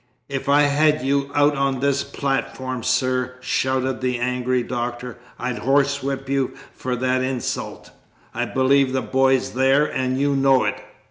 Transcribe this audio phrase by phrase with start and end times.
[0.29, 6.27] "If I had you out on this platform, sir," shouted the angry Doctor, "I'd horsewhip
[6.27, 7.91] you for that insult.
[8.33, 10.83] I believe the boy's there and you know it.